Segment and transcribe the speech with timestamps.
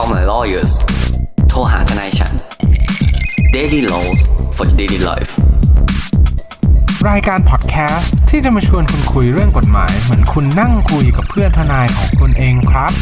[0.00, 0.72] Call my lawyers
[1.50, 2.32] โทรหาทนายฉัน
[3.56, 4.20] Daily Laws
[4.56, 5.32] for Daily Life
[7.10, 12.92] รายการพอดแคสต์ที่จะมาชวนคุณคุยเรื่องกฎหมาย เหมือนคุณนั่งคุยกับเพื่อนทนายของคุณเองครับ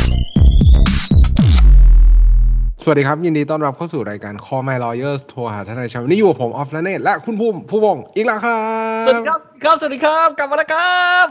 [2.82, 8.60] สวัสดีครับ ยินดีต้อนรับเข้าสู่รายการ Call My Lawyers โทรหาทนายชาววันนี้อยู่กับผมออฟและเนตและคุณภูมิผู้วงอีกแล้วครั
[9.06, 11.26] สวัสดีครับบครับ สวัสดีครับ กลับมาแล้วครับ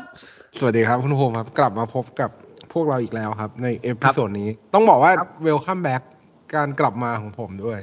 [0.59, 2.32] สวัสดีครับคุณภูมิครับ กลับมาพบกับ
[2.73, 5.11] พวกเราอีกแล้วครับ ใน episode นี้ ต้องบอกว่า
[5.48, 6.02] Welcome back
[6.55, 7.79] การกลับมาของผมด้วย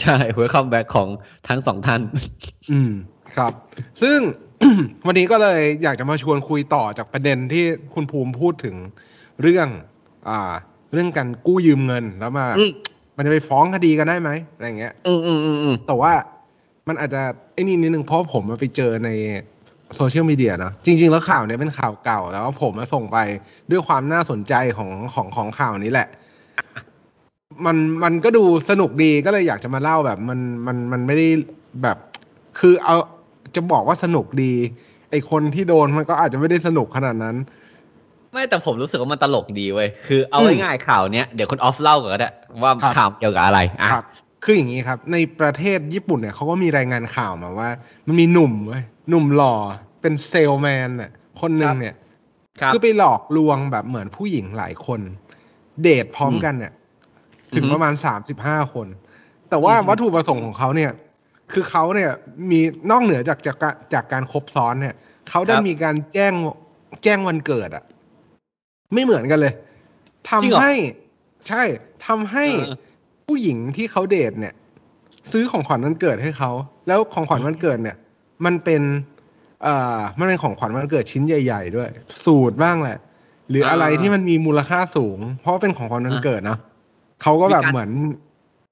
[0.00, 1.08] ใช่ welcome back ของ
[1.48, 2.00] ทั้งสองท่าน
[2.70, 2.92] อืม
[3.36, 3.52] ครับ
[4.02, 4.18] ซึ่ง
[5.06, 7.64] วันนี้ก็เลยอยากจะมาชวนคุยต่อจากประเด็นที่
[7.94, 8.76] คุณภูมิพูดถึง
[9.42, 9.68] เรื่อง
[10.28, 10.52] อ่า
[10.92, 12.70] เรื่องการกู้ยืมเงินแล้วมาอืม
[13.16, 16.12] มันจะไปฟ้องคดีกันได้ไหมอะไรอย่างเงี้ยอืมอืมอืมอืมแต่ว่า
[16.88, 17.22] มันอาจจะ
[17.52, 19.10] ไอ้นี่นิดนึงเพราะผมมาไปเจอใน
[19.96, 23.18] โซเชียลมีเดียเนอะจริง ๆ แล้วข่าวเนี้ยเป็นข่าวเก่า แล้วผมมาส่งไป
[23.70, 26.08] ด้วยความน่าสนใจของของของข่าวนี้แหละ
[27.66, 31.28] มันมันก็ดูสนุกดีก็เลยอยากจะมาเล่าแบบ มันมันมันไม่ได้
[31.82, 31.96] แบบ
[32.58, 32.96] คือเอา
[33.54, 34.52] จะบอกว่าสนุกดี
[35.10, 37.36] ไอคนที่โดนมันก็อาจจะไม่ได้สนุกขนาดนั้น
[38.32, 42.30] ไม่แต่ผมรู้สึกว่ามันตลกดีเว้ยคือเอาอืมง่ายๆข่าวเนี้ยเดี๋ยวคุณออฟเล่าก่อนก็ได้
[42.62, 43.88] ว่าครับข่าวเกี่ยวกับอะไรอะ
[44.44, 47.68] ครับคืออย่างนี้ครับ ในประเทศญี่ปุ่นเนี่ยเขาก็มีรายงานข่าวมาว่า
[48.06, 49.54] มันมีหนุ่มเว้ยหนุ่มหล่อ
[50.00, 51.10] เป็นเซลแมนน่ะ
[51.40, 51.94] คนหนึ่งเนี่ย
[52.60, 55.00] ครับคือไปหลอกลวงแบบเหมือนผู้หญิงหลายคน
[55.82, 56.72] เดทพร้อมกันเนี่ย
[57.54, 58.86] ถึงอือฮึประมาณสามสิบห้าคน
[59.50, 60.90] แต่ว่าอือฮึวัตถุประสงค์ของเขาเนี่ย
[61.52, 62.10] คือเขาเนี่ย
[62.50, 62.60] มี
[62.90, 64.94] นอกเหนือจากจากการจากการคบซ้อนเนี่ย
[65.28, 66.32] เขาได้มีการแจ้ง
[67.04, 67.84] แจ้งวันเกิดอะ
[68.94, 69.52] ไม่เหมือนกันเลย
[70.28, 70.74] ทำจริงเหรอให้
[71.48, 71.62] ใช่
[72.06, 72.74] ทำให้เออ
[73.30, 74.54] ผู้หญิงที่เขาเดทเนี่ย
[75.32, 76.50] ซื้อของขวัญวันเกิดให้เขา
[76.88, 77.96] แล้วของขวัญวันเกิดเนี่ย
[78.44, 78.82] มันเป็น
[79.62, 81.88] เอ่อมันเป็นของขวัญวันเกิดชิ้นใหญ่ ๆ ด้วย
[82.24, 82.98] สูตรบ้างแหละ
[83.50, 86.58] หรืออะไรอ่าที่มันมีมูลค่าสูง เพราะว่าเป็นของขวัญวันเกิดเนอะ
[87.22, 87.90] เขาก็แบบมีการเหมือน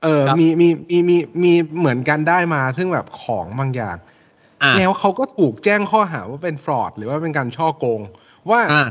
[0.02, 3.96] เออครับมีมีมีมีมีเหมือนกันได้มา ซึ่งแบบของบางอย่าง
[4.62, 8.00] อะแล้วเขาก็ถูกแจ้งข้อหาว่าเป็นฟรอดหรือว่าเป็นการช่อโกง
[8.50, 8.86] ว่าอะ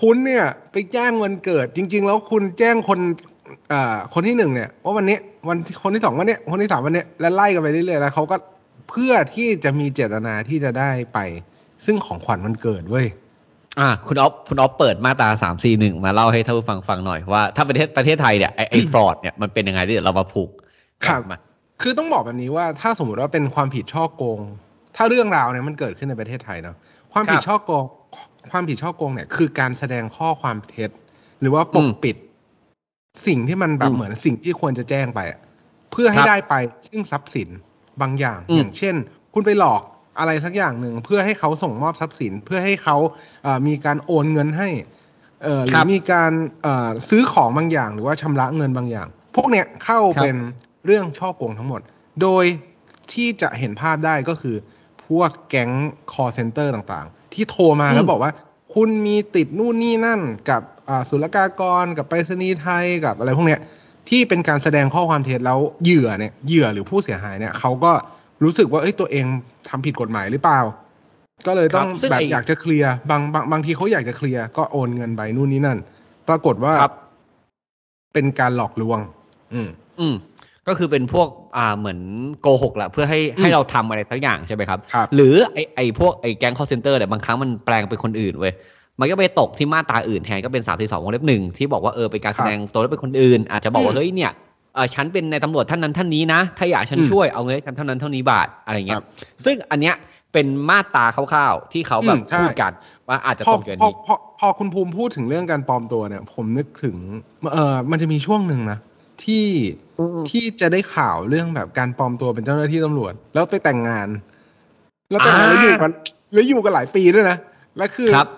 [0.00, 3.00] คุณเนี่ย ไปแจ้งวันเกิด จริง ๆ แล้วคุณแจ้งคน
[3.72, 5.18] อ่าคนที่หนึ่งเนี่ยว่าวันนี้
[5.48, 8.36] วันคนที่สองวันเนี้ยคนที่สามวันเนี้ยและไล่กันไปเรื่อยๆแล้วเขาก็
[8.90, 11.18] เพื่อที่จะมีเจตนาที่จะได้ไป
[11.84, 13.06] ซึ่งของขวัญวันเกิดเว้ย
[13.80, 20.50] อะคุณออฟคุณออฟเปิดมาตราสามสี่หนึ่งมาเล่าให้ท่านผู้ฟังฟังหน่อยว่าถ้าประเทศประเทศไทยเนี่ยไอไอฟรอดเนี่ยมันเป็นยังไงเดี๋ยวเรามาผูก
[21.06, 21.38] ครับมา
[21.82, 24.40] คือต้องบอกแบบนี้ว่าถ้าสมมติว่าเป็นความผิดช่อโกง
[24.96, 26.76] ถ้าเรื่องราวเนี่ยมันเกิดขึ้นในประเทศไทยเนาะ
[27.12, 27.84] ความผิดช่อโกง
[28.52, 30.90] ความผิดช่อโกงเนี่ยคือการแสดงข้อความเท็จ
[31.40, 32.16] หรือว่าปกปิด
[33.26, 35.40] สิ่งที่มันแบบเหมือนสิ่งที่ควรจะแจ้งไปอะ
[35.92, 36.54] เพื่อให้ได้ไป
[36.88, 37.48] ซึ่งทรัพย์สิน
[38.00, 38.94] บางอย่าง อย่างเช่น
[39.34, 39.82] คุณไปหลอก
[40.18, 42.96] อะไรสักอย่างหนึ่งเพื่อให้เขาส่งมอบทรัพย์สิน เพื่อให้เขา
[43.44, 44.68] เอ่อมีการโอนเงินให้
[45.44, 46.32] เอ่อหรือมีการ
[46.62, 50.36] เอ่อซื้อของบางอย่าง หรือว่าชำระเงินบางอย่าง พวกเนี้ยเข้าเป็น
[50.86, 51.80] เรื่องช่อโกงทั้งหมด
[52.22, 52.44] โดย
[53.12, 54.56] ที่จะเห็นภาพได้ก็คือ
[55.06, 55.70] พวกแก๊ง
[56.12, 58.32] call center ต่างๆ ที่โทรมาแล้วบอกว่า
[58.76, 60.20] คุณมีติดนู่นนี่นั่น
[60.50, 63.60] กับอ่าศุลกากรกับไปรษณีย์ไทยกับอะไรพวกเนี้ย
[64.08, 67.92] ที่เป็นการแสดงข้อความเท็จแล้วเหยื่อเนี่ยเหยื่อหรือผู้เสียหายเนี่ยเขาก็
[68.44, 69.24] รู้สึกว่าเอ้ยตัวเอง
[69.68, 70.60] ทำผิดกฎหมายหรือเปล่า
[71.46, 75.78] ก็เลยต้องครับซึ่งแบบไอ้อยากจะเคลียร์บางบางบางทีเขาอยากจะเคลียร์ก็โอนเงินไปนู่นนี่นั่น
[76.28, 76.94] ปรากฏว่าครับ
[78.14, 78.98] เป็นการหลอกลวง
[79.54, 79.68] อืม
[80.00, 80.14] อืม
[80.68, 81.98] ก็คือเป็นพวกอ่าเหมือน
[82.40, 88.52] โกหกแหละเพื่อให้ให้เราทำอะไรสักอย่างใช่ไหมครับครับ หรือไอไอพวกไอแก๊ง call center เนี่ยบางครั้งมันแปลงเป็นคนอื่นเว้ย
[89.00, 94.32] มันก็ไปตกที่มาตราอื่นแทนก็เป็นสามที่สองวงเล็บหนึ่งที่บอกว่าเออเป็นการแสดงตัวว่าเป็นคนอื่น อาจจะบอกว่าอืมเฮ้ยเนี่ย
[94.74, 99.06] เออฉันเป็นในายตำรวจท่านนั้นท่านนี้นะ ถ้าอยากฉันอืมช่วยเอาเงินให้ฉันเท่านั้นเท่านี้บาทอะไรเงี้ครัยบ
[99.44, 99.94] ซึ่งอันเนี้ย
[100.32, 102.72] เป็นมาตราคร่าวๆที่เขาแบบอืมใช่พูดกัน
[103.08, 106.96] ว่าอาจจะพอตรงเกินพอนี้พอพอคุณภูมิพูดถึงเรื่องการปลอมตัวเนี่ย ผมนึกถึง
[107.52, 108.78] เออมันจะมีช่วงหนึ่งนะ
[109.24, 109.46] ที่
[109.98, 114.08] อืมที่จะได้ข่าวเรื่องแบบการปลอมตัวเป็นเจ้าหน้าที่ตำรวจ แล้วไปแต่งงาน
[115.10, 115.92] แล้วแต่งงานแล้วอยู่กัน
[116.32, 117.36] แล้วอยู่กันหลายปีด้วยนะ
[117.76, 118.28] แล้วคือครับ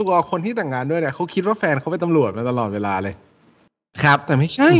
[0.00, 3.14] ตัวคนที่แต่งงานด้วยเนี่ยเขาคิดว่าแฟนเขาเป็นตำรวจมาตลอดเวลาเลย
[4.02, 4.70] ครับ แต่ไม่ใช่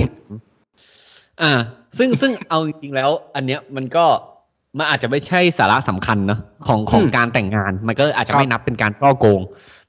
[1.42, 1.52] อ่า
[1.98, 4.04] ซึ่งซึ่งเอาจริงๆแล้ว อันเนี้ยมันก็
[4.78, 9.40] มันอาจจะไม่ใช่สาระสำคัญเนอะของของอืมการแต่งงาน มันก็อาจจะครับไม่นับเป็นการช่อโกง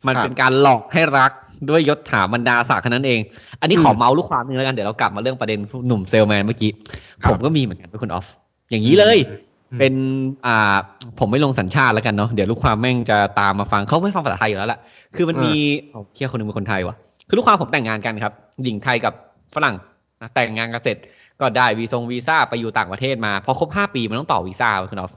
[0.08, 1.32] มันครับเป็นการหลอกให้รัก
[1.70, 3.20] ด้วยยศถาบรรดาศักดิ์แค่นั้นเอง
[3.62, 6.72] อันนี้อืมขอเมาส์ลูกความนึงแล้วกันเดี๋ยวเรากลับมาเรื่องประเด็นหนุ่มเซลแมนเมื่อกี้
[7.22, 8.26] ครับผมก็มีเหมือนกันเป็นคุณออฟ
[8.72, 9.18] อย่างนี้เลย
[9.72, 9.94] อืมเป็น
[10.48, 10.76] อ่า
[11.20, 14.80] ผมไม่ลงสัญชาติแล้วกันเนาะเดี๋ยวลูกความแม่งจะตามมาฟังเขาไม่ฟังภาษาไทยอยู่แล้วแหละ
[15.16, 15.54] คือมันมี
[15.92, 16.96] โอ้เคียคนหนึงเป็นคนไทยวะ
[17.28, 18.34] คือลูกความผมแต่งงานกันครับ
[18.64, 19.14] หญิงไทยกับ
[19.56, 19.76] ฝรั่ง
[20.22, 20.98] นะแต่งงานกันเสร็จ
[21.40, 25.14] ก็ได้วีซงวีซ่าไปอยู่ต่างประเทศมาพอครบห้าปีมันต้องต่อวีซ่าเว้ยคุณออฟ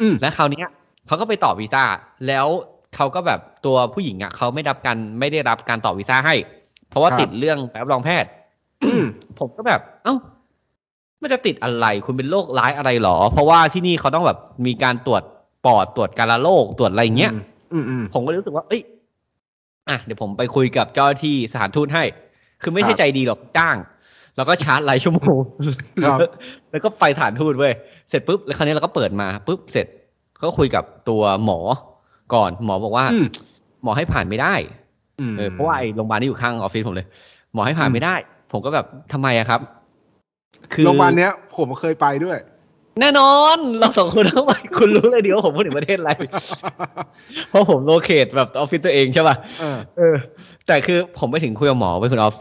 [0.00, 0.66] อืมและคราวเนี้ย
[1.06, 1.82] เขาก็ไปต่อวีซ่า
[2.26, 2.46] แล้ว
[2.96, 6.34] เขาก็แบบตัวผู้หญิงอะเขาไม่รับการไม่ได้รับการต่อวีซ่าให้
[6.88, 8.30] เพราะว่าครับติดเรื่องแบบรองแพทย์
[8.84, 9.04] อืม
[9.38, 10.14] ผมก็แบบ เอ้า
[11.22, 15.22] มันจะติดอะไร คุณเป็นโรคร้ายอะไรหรอ เพราะว่าที่นี่เขาต้องแบบมีการตรวจ
[15.66, 17.32] ปอดตรวจการะโรคตรวจอะไรอย่างเงี้ย
[17.72, 18.82] อืมอืมผมก็รู้สึกว่า เอ้ย
[19.88, 22.04] อะเดี๋ยวผมไปคุยกับเจ้าหน้าที่สถานทูตให้
[22.62, 23.76] คือไม่ใช่ครับใจดีหรอกจ้าง
[24.36, 25.40] แล้วก็ชาร์จรายชั่วโมง
[26.04, 26.18] ครับ
[26.70, 27.72] แล้วก็ไปสถานทูตเว้ย
[28.08, 29.86] เสร็จปุ๊บแล้วคราวนี้เราก็เปิดมาปุ๊บเสร็จ
[30.42, 31.58] ก็คุยกับตัวหมอ
[32.34, 33.26] ก่อนหมอบอกว่าอืม
[33.82, 34.54] หมอให้ผ่านไม่ได้
[35.32, 37.06] มเออเพราะว่าไอ้โรงพยาบาลนี่อยู่ข้างออฟฟิศผมเลย
[37.52, 38.14] หมอให้ผ่านอืมไม่ได้
[38.52, 39.60] ผมก็แบบทำไมอะครับ
[40.72, 42.38] คือโรงพยาบาลเนี้ย ผมเคยไปด้วย
[43.00, 46.12] แน่นอน เราสองคนทั้งไปคุณรู้เลยดีว่าผมพูดถึงประเทศอะไร
[47.48, 50.14] เพราะผม locate แบบออฟฟิศตัวเองใช่ป่ะเออเออ
[50.66, 52.34] แต่คือผมไปถึงคุยกับหมอไปคุณออฟ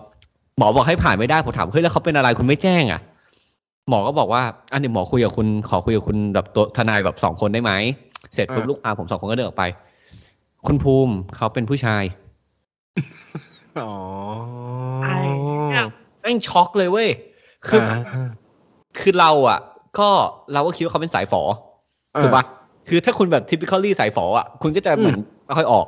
[0.58, 3.02] หมอบอกให้ผ่านไม่ได้ผมถามเฮ้ยแล้วเขาเป็นอะไรคุณไม่แจ้งอะ
[3.90, 4.42] หมอก็บอกว่า
[4.74, 7.72] อันนี้หมอคุยกับคุณขอคุยกับคุณแบบตัวทนายแบบสองคนได้ไหม
[8.34, 9.64] เสร็จปุ๊บอ่าลูกค้าผมสองคนก็เดินออกไป
[10.68, 12.04] คุณภูมิเขาเป็นผู้ชาย
[13.82, 13.94] อ๋อ
[15.04, 15.16] ไอ้
[15.70, 15.86] เนี่ย
[16.22, 17.10] แม่งช็อกเลยเว้ย
[17.68, 18.28] คือออ่า
[19.00, 19.60] คือเราอะ
[20.00, 20.10] ก็
[20.54, 21.42] เราก็คิดว่าเขาเป็นสายฝอ
[22.22, 22.44] ถูกปะ
[22.88, 25.86] คือถ้าคุณแบบ typically สายฝออะคุณก็จะเหมือนไม่ค่อยออก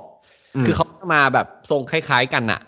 [0.62, 2.60] มคือเขามาแบบทรงคล้ายๆกันอะ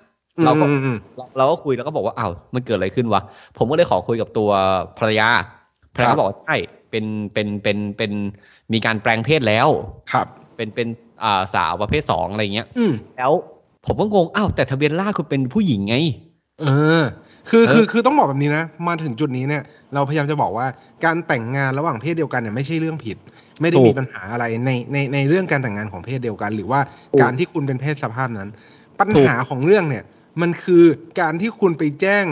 [0.46, 3.22] เราก็อืมอืมเราเราก็คุยแล้วก็บอกว่าอ้าวมันเกิดอะไรขึ้นวะ
[3.58, 4.50] ผมก็เลยขอคุยกับตัว
[5.00, 5.30] ภรรยา
[5.96, 6.56] ภรรยาครับก็บอกว่าใช่
[6.94, 8.12] เป็นเป็นเป็นเป็น
[8.74, 9.68] มีการแปลงเพศแล้ว
[10.12, 10.88] ครับ เป็นเป็น
[11.24, 13.34] อ่าสาวประเภทสองอะไรเงี้ยอืมแล้ว
[13.86, 15.96] ผมก็งงอ้าวแต่ทะเบียนราษฎร์คุณเป็นผู้หญิงไง
[16.62, 16.68] เอ
[17.00, 17.02] อ
[17.50, 19.64] คือเออคือคือต้องบอกแบบนี้นะ มาถึงจุดนี้เนี่ย
[19.94, 20.68] เราพยายามจะบอกว่า
[21.06, 23.18] การแต่งงานระหว่างเพศเดียวกันเนี่ยไม่ใช่เรื่องผิด
[23.62, 26.80] ไม่ได้ถูกมีปัญหาอะไรในในในเรื่องการแต่งงานของเพศเดียวกัน หรือว่า
[27.12, 28.50] ถูกการที่คุณเป็นเพศสภาพนั้น
[29.00, 30.04] ปัญถูกหาของเรื่องเนี่ย
[30.42, 30.84] มันคือ
[31.20, 32.26] การที่คุณไปแจ้ง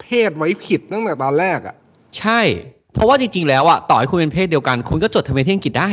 [0.00, 1.74] เพศไว้ผิดตั้งแต่ตอนแรกอะ
[2.18, 2.40] ใช่
[2.94, 5.90] เพราะว่าจริงๆแล้วอะต่อให้คุณเป็นเพศเดียวกัน คุณก็จดทะเบียนที่อังกฤษได้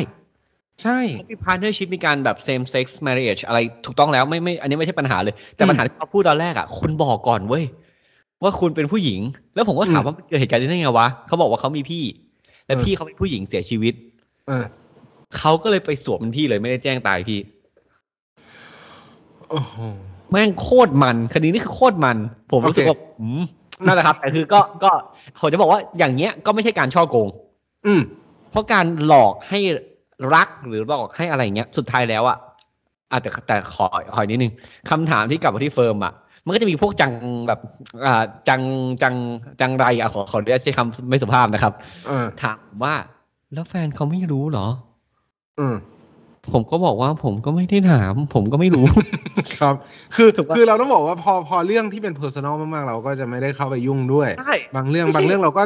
[0.83, 0.99] ใช่
[1.31, 7.63] มี partnership มีการแบบ same sex marriage อะไรถูกต้องแล้วไม่ไม่ อันนี้ไม่ใช่ปัญหาเลย แต่อืมปัญหาที่เขาพูดตอนแรกอะคุณบอกก่อนเว้ย
[8.43, 9.19] ว่าคุณเป็นผู้หญิง
[9.55, 12.03] แล้วผมก็ถามอืมว่ามันเกิดเหตุการณ์นี้ได้ไงวะเขาบอกว่าเขามีพี่
[12.65, 13.93] และเออพี่เขาเป็นผู้หญิงเสียชีวิต
[14.47, 14.65] เออ
[15.37, 17.39] เขาก็เลยไปสวมเป็นพี่เลยไม่ได้แจ้งตายพี่
[19.49, 19.75] โอ้โห
[20.31, 22.17] แม่งโคตรมัน คดีนี้คือโคตรมัน
[22.51, 23.43] ผมรู้สึกโอเคว่าอืม
[23.83, 24.91] นั่นแหละครับแต่คือก็ก็
[25.39, 27.27] ผมจะบอกว่าอย่างเงี้ยก็ไม่ใช่การช่อโกง
[27.85, 28.01] อืม
[28.51, 29.59] เพราะการหลอกให้
[30.35, 32.37] รักหรือหลอกให้อะไรเงี้ย สุดท้ายแล้วอะ
[33.11, 33.85] อะแต่แต่ขอ
[34.15, 34.53] ขออีกนิดนึง
[34.89, 36.13] คำถามที่กลับมาที่เฟิร์มอะ
[36.45, 37.11] มันก็จะมีพวกจัง
[37.47, 37.59] แบบ
[38.05, 38.61] อ่าจัง
[39.03, 39.15] จัง
[39.61, 41.73] จังไรอะขอขออนุญาตใช้คำไม่สุภาพนะครับ
[42.07, 42.95] เออถามว่า
[43.53, 44.67] แล้วแฟนเขาไม่รู้เหรอ
[45.59, 45.75] อืม
[46.53, 48.85] ผมก็บอกว่าผมก็ไม่ได้ถาม ผมก็ไม่รู้
[49.59, 49.75] ครับ
[50.15, 55.63] คือถูกปะคือเราต้องบอกว่าพอพอเรื่องที่เป็น personal มากๆ เราก็จะไม่ได้เข้าไปยุ่งด้วยใช่บางเรื่องไม่ใช่บางเรื่องเราก็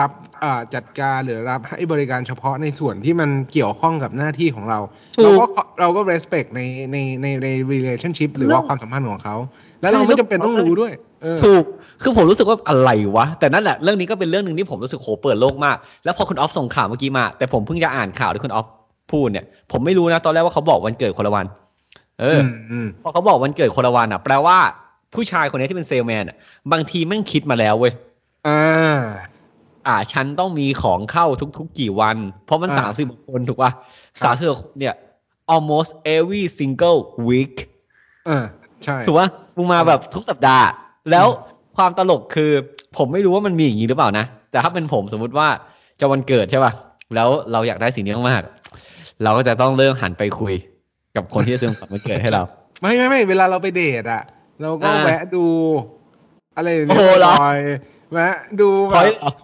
[0.00, 0.10] รับ
[0.42, 4.78] อ่าจัดการหรือรับให้บริการเฉพาะในส่วนที่มันเกี่ยวข้องกับหน้าที่ของเรา
[5.22, 5.46] เราก็
[5.80, 6.60] เราก็ respect ใน
[6.92, 9.36] ในในใน relationship หรือว่าความสัมพันธ์ของเขา
[9.80, 10.92] แล้วเราไม่จำเป็นต้องรู้ด้วย
[11.22, 11.64] เออถูก
[12.02, 18.66] คือผมรู้สึกว่าอะไรวะ แต่นั่นแหละเรื่องนี้ก็เป็นเรื่องหนึ่งที่ผมรู้สึกโหเปิดโลกมาก แล้วพอคุณออฟส่งข่าวเมื่อกี้มา แต่ผมเพิ่งจะอ่านข่าวที่คุณออฟ
[19.12, 21.46] พูดเนี่ย ผมไม่รู้นะ ตอนแรกว่าเขาบอกวันเกิดคนละวัน
[22.20, 24.58] เอออือมอืมพอเขาบอกวันเกิดคนละวันอะ แปลว่า
[25.14, 26.36] ผู้ชายคนนี้ที่เป็นเซลแมนอะ
[26.72, 27.92] บางทีแม่งคิดมาแล้วเว้ย
[28.48, 28.98] อ่า
[29.86, 31.26] อ่า ฉันต้องมีของเข้า
[31.58, 33.70] ทุกๆกี่วัน เพราะมันอ่าสามสิบคนถูกป่ะ
[34.20, 34.94] ครัสามบสิบคนเนี่ย
[35.54, 37.54] almost every single week
[38.26, 38.44] เออ
[38.84, 40.66] ใช่ถูกปะมึงมาแบบทุกสัปดาห์
[41.10, 41.26] แล้ว
[41.76, 42.50] ความตลกคือ
[42.96, 45.48] ผมไม่รู้ว่ามันมีอย่างนี้หรือเปล่านะ แต่ถ้าเป็นผมสมมุติว่า
[46.00, 46.72] จะวันเกิดใช่ป่ะ
[47.14, 50.54] แล้วเราอยากได้สิ่งนี้มากๆเราก็จะต้องเริ่มหันไปคุย
[51.16, 52.42] กับคนที่จะซื้อของวันเกิดให้เรา
[52.82, 54.22] ไม่ไม่ไม่เวลาเราไปเดทอะ
[54.62, 55.44] เราก็อ่าแวะดู
[56.56, 59.34] อะไรอย่างโอ้เงี้โหเหรอบ่อยๆแวะดูแบขอบ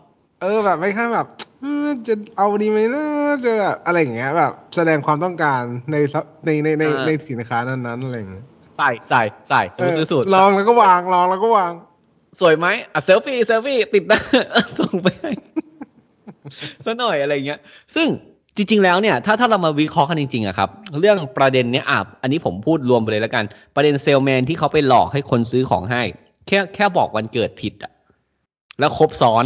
[0.43, 1.27] เออแบบไม่แค่แบบ
[1.61, 3.05] เออจะเอาดีไหมนะ
[3.45, 5.61] จะแบบอะไรอย่างเงี้ยแบบแสดงความต้องการ
[5.93, 8.47] ในซับในในในในสินค้านั้นๆอะไรอย่างเงี้ย
[8.79, 11.73] ใส่ใส่ใส่สมมติซื้อสูตรลองแล้วก็วางลองแล้วก็วาง
[12.41, 14.21] สวยไหมอะเซลฟี่เซลฟี่ติดนะ
[14.79, 15.31] ส่งไปให้
[16.85, 17.61] ซะหน่อยอะไรเงี้ย
[17.95, 18.09] ซึ่ง
[18.57, 20.69] จริง ๆ แล้วเนี่ย ถ้าถ้าเรามาวิเคราะห์กันจริงๆอะครับ
[21.01, 26.03] เรื่องประเด็นเนี้ยอะอันนี้ผมพูดรวมไปเลยแล้วกัน ประเด็นเซลแมนที่เขาไปหลอกให้คนซื้อของให้
[26.47, 27.93] แค่แค่บอกวันเกิดผิดอะ
[28.81, 29.45] แล้วครบซ้อน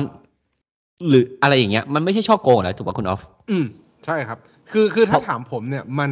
[1.08, 3.64] หรืออะไรอย่างเงี้ย มันไม่ใช่ช่อโกงนะถูกป่ะคุณออฟ อืม
[4.04, 4.38] ใช่ครับ
[4.70, 6.10] คือคือถ้าเพราะถามผมเนี่ย มัน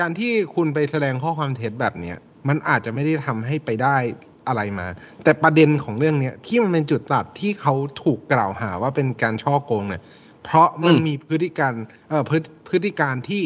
[0.00, 2.16] การที่คุณไปแสดงข้อความเท็จแบบเนี้ย
[2.48, 3.96] มันอาจจะไม่ได้ทำให้ไปได้
[4.46, 4.86] อะไรมา
[5.24, 10.02] แต่ประเด็นของเรื่องเนี้ยที่มันเป็นจุดตัดที่เขาถูกกล่าวหาว่าเป็นการช่อโกงเนี่ย
[10.44, 11.74] เพราะมันมีพฤติการ
[12.08, 13.42] เอ่อพฤติพฤติการที่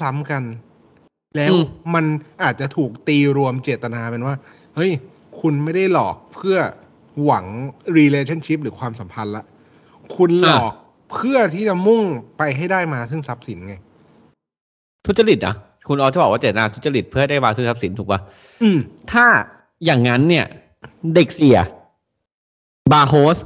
[0.00, 0.42] ซ้ำๆกัน
[1.36, 1.64] แล้วอืม
[1.94, 2.04] มัน
[2.42, 4.34] อาจจะถูกตีรวมเจตนาเป็นว่า
[4.74, 4.92] เฮ้ย
[5.40, 6.58] คุณไม่ได้หลอกเพื่อ
[7.24, 7.44] หวัง
[7.98, 9.44] relationship หรือความสัมพันธ์ละ
[10.16, 10.72] คุณหลอก
[11.12, 12.04] เพื่อที่จะมุ่ง
[12.38, 13.74] ไปให้ได้มาซึ่งทรัพย์สินไง
[15.06, 15.54] ทุจริตอะ
[15.88, 18.20] คุณออฟจะบอกว่าเจตนาทุจริตเพื่อให้ได้มาซื้อทรัพย์สินถูกป่ะ
[18.62, 18.78] อืม
[19.12, 19.26] ถ้า
[19.84, 20.44] อย่างนั้นเนี่ย
[21.14, 21.58] เด็กเสีย
[22.92, 23.36] บาร์โฮส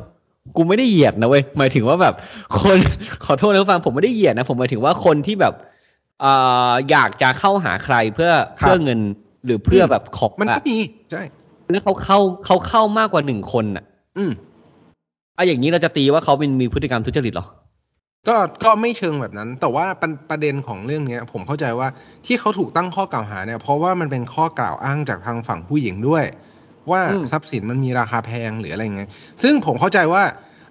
[0.56, 2.14] กูไม่ได้เหยียดนะเว้ยหมายถึงว่าแบบ
[2.60, 2.78] คน
[3.24, 5.54] ขอโทษนะผู้ฟังผมไม่ได้เหยียดนะ ผมหมายถึงว่าคนที่แบบ
[6.20, 6.32] เอ่
[6.70, 9.00] ออยากจะเข้าหาใครเพื่อครับเพื่อเงิน
[9.44, 10.78] หรือเพื่อแบบของมันก็อะมี
[11.10, 11.22] ใช่
[11.70, 13.84] แล้วเขาเข้าเขาเข้ามากกว่าหนึ่งคนอะ
[14.18, 14.30] อืม
[15.36, 17.46] อะอย่างนี้เราจะตีว่าเขาเป็นมีพฤติกรรมทุจริตเหรอ
[18.28, 21.88] ก็ก็ไม่เชิงแบบนั้น แต่ว่าประประเด็นของเรื่องเนี้ย ผมเข้าใจว่า
[22.26, 26.24] ที่เขาถูกตั้งข้อกล่าวหาเนี่ยเพราะว่ามันเป็นข้อกล่าวอ้างจากทางฝั่งผู้หญิงด้วย
[26.90, 29.10] ว่าอืมทรัพย์สินมันมีราคาแพงหรืออะไรเงี้ย
[29.42, 30.22] ซึ่งผมเข้าใจว่า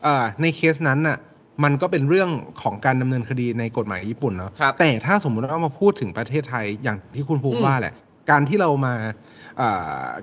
[0.04, 1.18] เอ่อในเคสนั้นน่ะ
[1.64, 2.30] มันก็เป็นเรื่อง
[2.62, 7.94] ของการดำเนินคดีในกฎหมายญี่ปุ่นเนาะครับแต่ถ้าสมมติว่ามาพูดถึงประเทศไทยอย่างที่คุณภูมิอืมว่าแหละ
[8.30, 9.14] การที่เรามาเอ่อ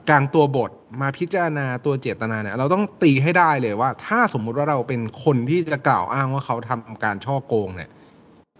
[0.08, 7.90] กลางตัวบทมาพิจารณาตัวเจตนาเนี่ยเราต้องตีให้ได้เลยว่า ถ้าสมมุติว่าเราเป็นคนที่จะกล่าวอ้างว่าเขาทำการช่อโกงเนี่ย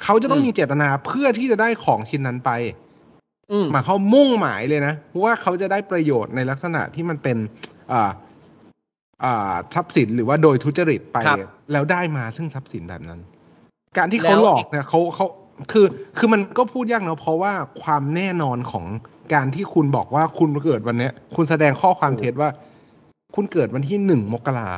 [0.03, 2.51] เขาจะต้องมีเจตนาเพื่อที่จะได้ของชิ้นนั้นไป
[3.51, 7.37] อืมหมายเขามมุ่งหมายเลยนะว่าเขาจะได้ประโยชน์ในลักษณะที่มันเป็น
[7.93, 8.11] อ่า
[9.25, 11.39] อ่าทรัพย์สินหรือว่าโดยทุจริตไปครับ
[11.73, 13.21] แล้วได้มาซึ่งทรัพย์สินแบบนั้น
[13.99, 15.27] การที่เขาแล้วหลอกเนี่ยเขาเขา
[15.73, 15.87] คือ
[16.19, 17.53] คือมันก็พูดยากเนอะเพราะว่า
[17.83, 18.85] ความแน่นอนของ
[19.33, 22.51] การที่คุณบอกว่าคุณเกิดวันเนี้ย คุณแสดงข้อความเท็จว่า
[23.35, 24.71] คุณเกิดวันที่หนึ่งมกรา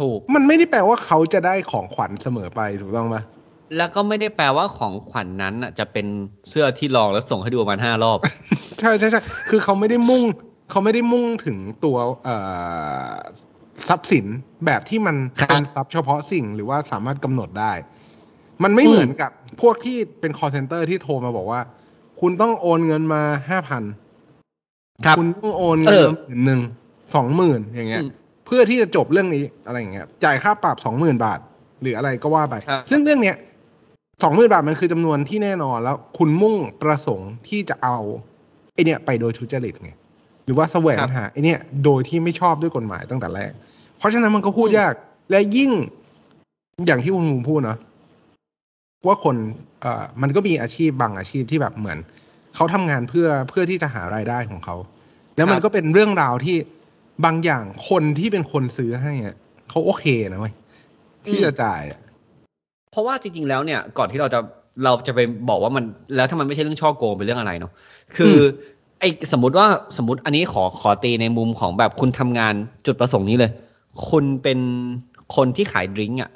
[0.00, 3.22] ถูก มันไม่ได้แปลว่าเขาจะได้ของขวัญเสมอไปถูกต้องปะ
[3.76, 6.06] แล้วก็ไม่ได้แปลว่าของขวัญนนั้นอะ จะเป็น
[6.48, 8.18] เสื้อที่ลองแล้วส่งให้ดูประมาณห้ารอบ
[8.80, 10.24] ใช่ใช่ใช่คือเขาไม่ได้มุ่ง
[10.70, 12.36] เขาไม่ได้มุ่งถึงตัวเอ่
[13.08, 13.12] อ
[13.88, 14.26] ทรัพย์สิน
[14.66, 17.72] แบบที่มันครับเป็นทรัพย์เฉพาะสิ่งหรือว่าสามารถกำหนดได้
[18.62, 19.30] มันไม่อืมเหมือนกับ
[19.60, 21.60] พวกที่เป็น call center ที่โทรมาบอกว่า
[22.20, 23.82] คุณต้องโอนเงินมาห้าพัน
[25.04, 26.60] ครับคุณต้องโอนเงินเออมาหมื่นหนึ่ง
[27.14, 28.10] สองหมื่นอย่างเงี้ยอืม
[28.46, 31.38] เพื่อที่จะจบเรื่องนี้อะไรอย่างเงี้ย จ่ายค่าปรับสองหมื่นบาท
[31.82, 33.36] หรืออะไรก็ว่าไปครับซึ่งเรื่องเนี้ย
[34.22, 37.98] สองหมื่นบาทมันคือจำนวนที่แน่นอนแล้ว คุณมุ่งประสงค์ที่จะเอา
[38.74, 39.90] ไอเนี้ยไปโดยทุจริตไง
[40.44, 43.52] หรือว่าแสวงหาไอเนี้ยโดยที่ไม่ชอบด้วยกฎหมายตั้งแต่แรก
[43.98, 44.92] เพราะฉะนั้นมันก็พูดยาก
[45.30, 45.70] และยิ่ง
[46.86, 47.78] อย่างที่คุณภูมิพูดเนาะ
[49.06, 49.36] ว่าคน
[49.80, 51.98] เอ่อมันก็มีอาชีพบางอาชีพที่แบบเหมือน
[52.54, 54.76] เขาทำงานเพื่อเพื่อที่จะหารายได้ของเขา
[55.36, 56.56] แล้วมันครับก็เป็นเรื่องราวที่
[57.24, 59.36] บางอย่างคนที่เป็นคนซื้อให้อะ
[59.70, 60.54] เขาโอเคนะเว้ย
[61.26, 62.00] ที่จะจ่ายอะ
[62.92, 64.40] เพราะว่าจริง ๆ แล้วเนี่ยก่อนที่เราจะ
[64.84, 65.84] เราจะไปบอกว่ามัน
[66.16, 67.72] แล้วถ้ามันไม่ใช่เรื่องฉ้อโกงเป็นเรื่องอะไรเนาะ
[68.16, 68.42] คืออ
[69.00, 69.66] ไอ้สมมติว่า
[69.96, 72.54] สมมติอันนี้ขอขอตีในมุมของแบบคุณทำงาน
[72.86, 73.50] จุดประสงค์นี้เลย
[74.10, 74.58] คุณเป็น
[75.36, 76.30] คนที่ขาย drink อะ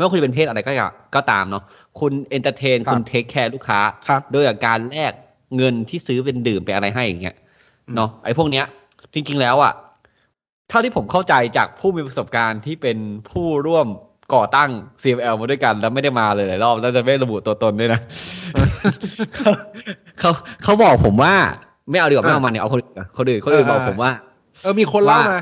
[0.00, 1.62] ไม่ว่าคุณจะเป็นเพศอะไรก็อย่าก็ตามเนาะ
[2.00, 5.12] คุณ entertain ครับคุณ take care ลูกค้าครับโดยการแลก
[5.56, 7.36] เงินที่ซื้อเป็นดื่มไปอะไรให้อย่างเงี้ย
[7.88, 8.64] อืมเนาะไอ้พวกเนี้ย
[9.14, 9.72] จริงๆแล้วอะ
[10.68, 12.98] เท่าที่ผมเข้าใจจากผู้มีประสบการณ์ที่เป็น
[13.30, 13.86] ผู้ร่วม
[14.34, 14.70] ก่อตั้ง
[15.02, 18.00] CML มาด้วยกัน แล้วไม่ได้มาเลยหลายรอบ แล้วจะไม่ระบุตัวตนด้วยนะ
[19.34, 19.50] เขา
[20.18, 20.30] เขา
[20.62, 21.34] เขาบอกผมว่า
[21.90, 24.12] ไม่เอาดีกว่าไม่เอามันเนี่ยเอาคนอื่นก่อนคนอื่นคนอื่นเออบอกผมว่า
[24.62, 25.40] เออมีคนเล่าว่ามา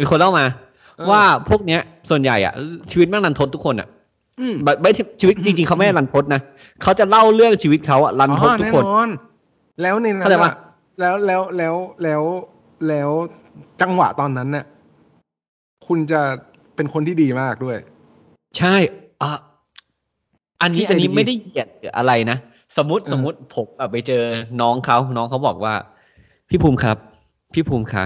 [0.00, 0.65] มีคนเล่ามาเออ
[1.10, 2.54] ว่าพวกเนี้ยส่วนใหญ่อะ
[2.90, 3.88] ชีวิตแม่งรันทดทุกคนอะ
[4.40, 6.40] อืมแบบไม่ชีวิตจริงๆเขาไม่ได้รันทดนะ
[6.82, 9.08] เขาจะเล่าเรื่องชีวิตเขาอะรันทดอ๋อทุกแน่คนนอน
[9.82, 10.56] แล้วในนั้เข้านใจปะอะ
[11.00, 12.22] แล้วแล้วแล้วแล้ว
[12.88, 13.10] แล้ว
[13.80, 14.66] จังหวะตอนนั้นเนี่ย
[15.86, 16.20] คุณจะ
[16.74, 17.76] เป็นคนที่ดีมากด้วย
[18.58, 18.74] ใช่
[19.22, 19.30] อะ
[20.62, 22.38] อันนี้พี่ใจอันนี้ดีไม่ได้เหยียดหรืออะไรนะ
[22.76, 24.22] สมมติเออสมมติผมอะไปเจอ
[24.60, 25.74] น้องเขาน้องเขาบอกว่า
[26.48, 26.96] พี่ภูมิครับ
[27.54, 28.04] พี่ภูมิคะ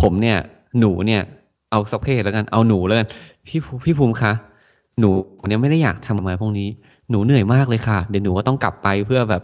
[0.00, 0.38] ผมเนี่ย
[0.80, 1.22] หนูเนี่ย
[1.70, 3.08] เอาสักเพศแล้วกัน เอาหนูแล้วกัน
[3.46, 4.32] พี่ภูพี่ภูมิคะ
[5.00, 5.10] หนู
[5.46, 6.68] เนี่ยไม่ได้อยากทำอะไรพวกนี้
[7.10, 9.42] หนูเหนื่อยมากเลยค่ะ เดี๋ยวหนูก็ต้องกลับไปเพื่อแบบ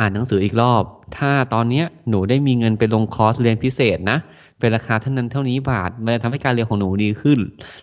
[0.00, 0.82] อ่านหนังสืออีกรอบ
[1.16, 4.18] ถ้าตอนเนี้ยหนูได้มีเงินไปลงคอร์สเรียนพิเศษนะ
[4.58, 7.38] เป็นราคาเท่านั้นเท่านี้บาท มันจะทำให้การเรียนของหนูดีขึ้น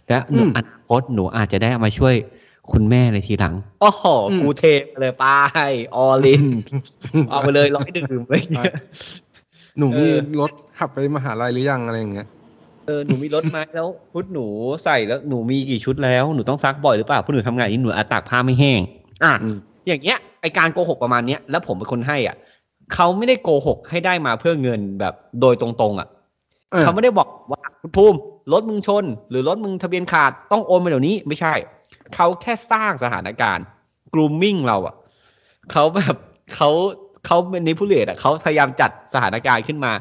[0.08, 2.16] และหนูอืมอนาคตหนูอาจจะได้เอามาช่วย
[2.72, 5.26] คุณแม่ในทีหลังโอ้โหอืมกูเทไปเลยไป
[5.96, 6.46] ออลิน
[7.30, 8.74] เอาไปเลยร้อยดื่มอะไรอย่างเงี้ย
[9.78, 12.28] หนูมีเออรถขับไปมหาลัยหรือยังอะไรอย่างเงี้ย
[12.88, 14.46] เออหนูมีรถไหมแล้วชุดหนู
[14.84, 18.80] ใส่แล้วหนูมีกี่ชุดแล้วหนูต้องซักบ่อยหรือเปล่าเพราะหนูทำงานนี้หนูอาจตากผ้าไม่แห้ง
[19.24, 22.36] อะอืมอย่างเงี้ยไอการโกหกประมาณเนี้ยแล้วผมเป็นคนให้อะ
[22.94, 26.08] เขาไม่ได้โกหกให้ได้มาเพื่อเงินแบบโดยตรงๆ อะ
[26.72, 28.18] เออเขาไม่ได้บอกว่าคุณภูมิ
[28.54, 31.54] รถมึงชน หรือรถมึงทะเบียนขาดต้องโอนมาเดี๋ยวนี้ไม่ใช่
[32.16, 33.66] เขาแค่สร้างสถานการณ์
[34.14, 34.96] grooming เราอะ
[35.72, 36.16] เขาแบบ
[36.56, 36.70] เขา
[37.26, 39.92] เขาเป็นนิพูเลตอะเขาพยายามจัดสถานการณ์ขึ้นมา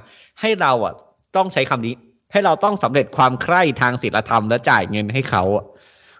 [0.40, 0.94] ให้เราอะ
[1.36, 1.94] ต้องใช้คำนี้
[2.34, 5.64] ให้เราต้องสำเร็จความใคร่ทางศีลธรรมและจ่ายเงินให้เขาอะ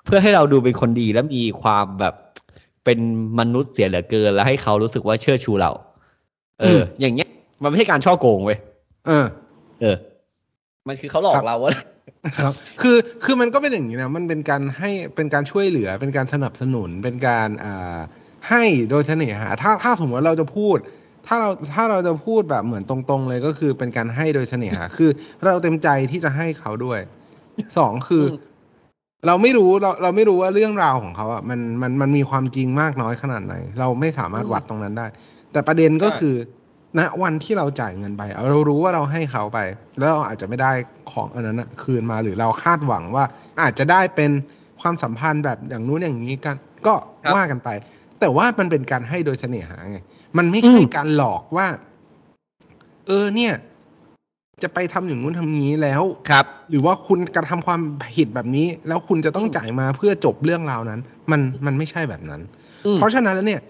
[0.05, 2.15] เพื่อให้เราดูเป็นคนดีและมีความแบบ
[2.85, 2.99] เป็น
[3.39, 5.71] มนุษย์เสียเหลือเกิน แล้วให้เขารู้สึกว่าเชื่อชูเรา
[6.61, 7.29] เออ อย่างเงี้ย
[7.63, 8.59] มันไม่ใช่การช่อโกงเว้ย
[9.07, 9.27] เออ
[9.81, 9.97] เออ
[10.89, 11.73] มันคือเขาหลอกเราว่า
[12.43, 12.53] ครับ
[12.83, 17.99] คือคือมันก็เป็นอย่างนี้นะมันเป็นการให้เป็นการช่วยเหลือ เป็นการสนับสนุนเป็นการอ่า
[18.49, 20.77] ให้โดยเสน่หาถ้าถ้าสมมติว่าเราจะพูด
[21.27, 25.11] ถ้าเราถ้าเราจะพูดแบบเหมือนตรงๆเลยก็คือเป็นการให้โดยเสน่หาคือ
[25.45, 27.01] เราเต็มใจที่จะให้เขาด้วย
[27.77, 28.37] สองคืออม
[29.27, 35.07] เราไม่รู้เราเราไม่รู้ว่าเรื่องราวของเขาอะมันมันมันมีความจริงมากน้อยขนาดไหน เราไม่สามารถวัดตรงนั้นได้
[35.53, 36.35] แต่ประเด็นก็คือ
[36.99, 39.59] ณวันที่เราจ่ายเงินไปเรารู้ว่าเราให้เขาไป
[39.99, 40.73] แล้วเราอาจจะไม่ได้
[41.11, 43.25] ของอันนั้นนะคืนมาหรือเราคาดหวังว่า
[43.63, 44.31] อาจจะได้เป็น
[44.81, 47.69] ความสัมพันธ์แบบอย่างนู้นอย่างนี้กัน ก็ครับว่ากันไป
[48.21, 49.99] แต่ว่ามันเป็นการให้โดยเสน่หาไง
[50.39, 51.67] มันไม่ใช่อืมการหลอกว่า
[53.07, 53.55] เออเนี่ย
[54.63, 57.81] จะไปทำอย่างนู้นทำนี้แล้วครับ หรือว่าคุณกระทำความ
[58.17, 61.01] ผิดแบบนี้ แล้วคุณจะต้องอืมจ่ายมาเพื่อจบเรื่องราวนั้น
[61.31, 62.41] มันมันไม่ใช่แบบนั้น
[62.87, 63.63] อืมเพราะฉะนั้นแล้วเนี่ย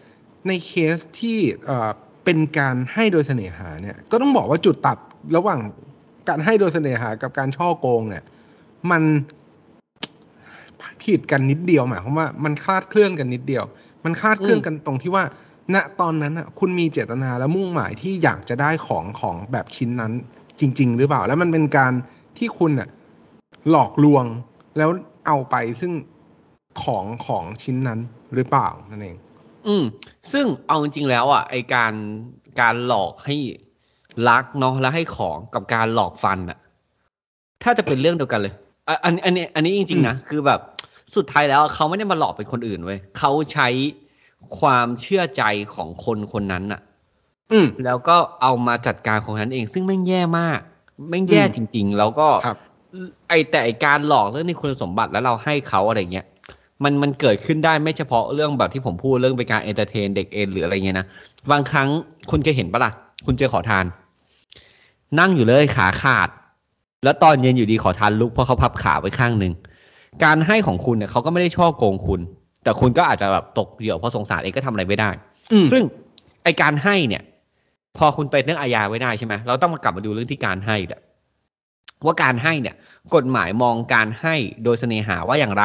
[0.49, 1.91] ในเคสที่เอ่อ
[2.25, 4.99] เป็นการให้โดยเสน่หาเนี่ย ก็ต้องบอกว่าจุดตัด
[5.37, 5.61] ระหว่าง
[6.29, 8.25] การให้โดยเสน่หากับการช่อโกงเนี่ย
[8.91, 9.03] มัน
[11.03, 13.65] ผิดกันนิดเดียวหมายความว่ามันคลาดเคลื่อนกันนิดเดียว
[14.05, 15.25] มันคลาดเคลื่อนกันตรงที่ว่า
[15.75, 20.13] ณตอนนั้นอะคุณมีเจตนาและมุ่งหมายที่อยากจะได้ของของแบบชิ้นนั้น
[20.61, 21.93] จริง ๆ หรือเปล่า แล้วมันเป็นการ
[22.39, 22.89] ที่คุณอะ
[23.71, 24.25] หลอกลวง
[24.77, 24.91] แล้ว
[25.27, 25.93] เอาไปซึ่ง
[26.83, 27.99] ของของชิ้นนั้น
[28.35, 29.17] หรือเปล่านั่นเอง
[29.67, 29.85] อืม
[30.33, 31.93] ซึ่งเอาจริงๆแล้วอะไอการ
[32.61, 33.37] การหลอกให้
[34.29, 36.59] รักเนาะแล้วให้ของกับการหลอกฟันอะ
[37.63, 38.55] ถ้าจะเป็นเรื่องเดียวกันเลย
[38.89, 40.61] อ,อันอันนี้อันนี้จริง ๆ นะ คือแบบ
[41.17, 43.69] สุดท้ายแล้วเขาไม่ได้มาหลอกเป็นคนอื่นเว้ยเขาใช้
[44.59, 45.43] ความเชื่อใจ
[45.75, 46.81] ของคนคนนั้นอะ
[47.53, 50.59] อืมแล้วก็เอามาจัดการของนั้นเอง ซึ่งแม่งแย่มาก
[51.09, 52.57] แม่งแย่อืมจริง ๆ แล้วก็ครับ
[53.29, 56.27] ไอแต่ไอการหลอกเรื่องในคุณสมบัติแล้วเราให้เขาอะไรเงี้ย
[56.83, 61.07] มันมันเกิดขึ้นได้ไม่เฉพาะเรื่องแบบที่ผมพูดเรื่องเป็นการ entertain เด็กเอ็นหรืออะไรเงี้ยนะ
[61.51, 61.89] บางครั้ง
[62.31, 62.93] คุณเคยเห็นปะล่ะ
[63.27, 63.85] คุณเจอขอทาน
[65.19, 66.29] นั่งอยู่เลยขาขาด
[67.05, 69.53] แล้วตอนเย็นอยู่ดีขอทานลุกเพราะเขาพับขาไว้ข้างหนึ่ง
[70.25, 72.21] การให้ของคุณเนี่ยเขาก็ไม่ได้ช่อโกงคุณ
[72.65, 75.11] แต่คุณก็อาจจะแบบตกเหยื่อเพราะสงสารเองก็ทำอะไรไม่ได้
[75.53, 75.83] อืมซึ่ง
[76.45, 77.23] ไอการให้เนี่ย
[77.99, 81.01] พอคุณไปเรื่องอาญาไว้ได้ใช่ไหมเราต้องมากลับมาดูเรื่องที่การให้แหละ
[82.05, 82.75] ว่าการให้เนี่ย
[83.15, 84.35] กฎหมายมองการให้
[84.65, 85.65] โดยเสน่หาว่าอย่างไร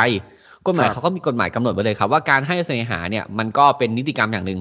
[0.67, 4.60] กฎหมายครับเขาก็มีกฎหมายกำหนดไว้เลยครับ ว่าการให้โดยเสน่หาเนี่ย มันก็เป็นนิติกรรมอย่างหนึ่ง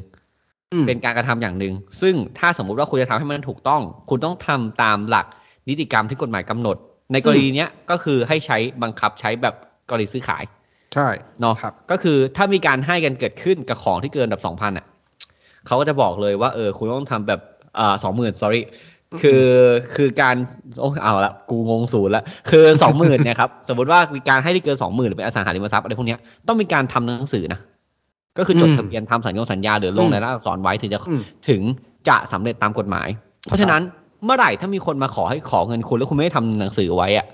[0.73, 5.27] อืมเป็นการกระทำอย่างหนึ่งซึ่งถ้าสมมุติว่าคุณจะทำให้มันถูกต้อง คุณต้องทำตามหลัก
[5.69, 6.77] นิติกรรมที่กฎหมายกำหนด
[7.13, 9.55] ในกรณีเนี้ยก็คือให้ใช้บังคับใช้แบบ
[9.89, 10.45] กรณีซื้อขาย
[10.95, 11.09] ใช่
[11.41, 14.87] เนาะครับก็คือถ้ามีการให้กันเกิดขึ้นกับของที่เกินแบบสองพันอะ
[15.67, 17.41] เขาก็จะบอกเลยว่าเออคุณต้องทำแบบ
[17.77, 18.63] เอ่อสองหมื่น sorry
[19.23, 19.45] คือ
[19.97, 20.37] คือการ
[20.81, 27.61] โอ้เอาละกูงงศูนย์ละคือสองหมื่นเนี่ยครับสมมติว่ามีการให้ที่เกินสองหมื่นหรือเป็นอสังหาริมทรัพย์อะไรพวกเนี้ยต้องมีการทำหนังสือนะ
[28.39, 31.61] ก็คือจดอืมทะเบียนทำสัญญาสัญญาหรือลงอืมในรายลักษณ์อักษรไว้ถึงจะอืมถึง
[32.09, 33.09] จะสำเร็จตามกฎหมาย
[33.47, 33.83] เพราะฉะนั้น
[34.25, 37.27] เมื่อไหร่ถ้ามีคนมาขอให้ขอเงินคุณแล้วคุณไม่ได้ทำหนังสือไว้อะ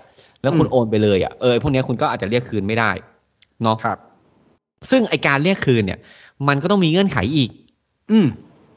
[0.43, 2.91] แล้วคุณอืมโอนไปเลยอะเออพวกเนี้ยคุณก็อาจจะเรียกคืนไม่ได้
[3.65, 3.99] เนาะครับ
[4.91, 5.99] ซึ่งไอการเรียกคืนเนี่ย
[6.49, 7.51] มันก็ต้องมีเงื่อนไขอีก
[8.11, 8.27] อืม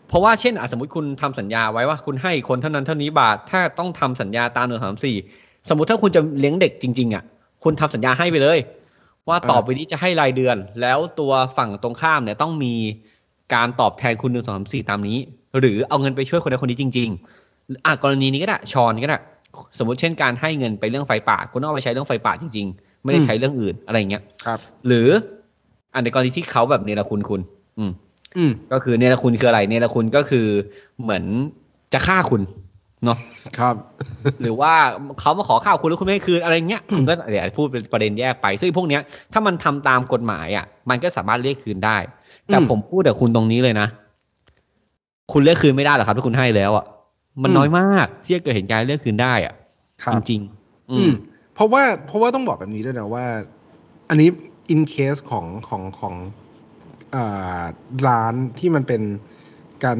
[0.08, 5.16] เพราะว่าเช่นอะสมมติคุณทำสัญญาไว้ว่าคุณให้คนเท่านั้นเท่านี้บาท ถ้าต้องทำสัญญาตามหนึ่งสามสี่
[5.70, 7.24] สมมติถ้าคุณจะเลี้ยงเด็กจริง ๆอะ
[7.64, 8.60] คุณทำสัญญาให้ไปเลย
[9.28, 12.74] ว่าอ่าต่อไปนี้จะให้รายเดือน แล้วตัวฝั่งตรงข้ามเนี่ยต้องมี
[13.54, 15.18] การตอบแทนคุณหนึ่งสองสามสี่ตามนี้
[15.60, 17.10] หรือเอาเงินไปช่วยคนใดคนนี้จริง
[17.48, 19.18] ๆอะกรณีนี้ก็ได้ชอนก็ได้
[19.78, 25.08] สมมติเช่นการให้เงินไปเรื่องไฟป่า คุณต้องเอาไปใช้เรื่องไฟป่าจริง ๆ ไม่ได้ใช้เรื่องอื่นอะไรอย่างเงี้ยครับ หรือ
[25.94, 27.42] อันในกรณีที่เขาแบบเนรคุณคุณ
[27.78, 27.92] อืม
[28.38, 30.48] อืม ก็คือเนรคุณคืออะไรเนรคุณก็คือ
[31.02, 31.24] เหมือน
[31.94, 32.42] จะฆ่าคุณ
[33.06, 33.18] เนาะ
[33.60, 33.76] ครับ
[34.42, 34.74] หรือว่า
[35.20, 39.02] เขามาขอข้าวคุณแล้วคุณไม่ให้คืนอะไรเงี้ยคุณก็เดี๋ยวพูดเป็นประเด็นแยกไป ซึ่งพวกเนี้ย
[39.34, 41.98] ถ้ามันทำตามกฎหมายอะ มันก็สามารถเรียกคืนได้
[42.48, 43.88] แต่อืมผมพูดกับคุณตรงนี้เลยนะ
[45.32, 46.86] คุณเรียกคืนไม่ได้หรอกครับถ้าคุณให้แล้วอะ
[47.44, 49.54] มันอืมน้อยมากที่จะเกิดเหตุการณ์เรียกคืนได้อะ
[50.04, 51.14] ครับจริงๆอือืมม
[51.58, 53.26] เพราะว่าเพราะว่าต้องบอกแบบนี้ด้วยนะว่า
[54.10, 54.30] อันนี้
[54.74, 56.14] in case ของของของ
[57.16, 57.64] อ่า
[58.08, 59.02] ร้านที่มันเป็น
[59.84, 60.00] การ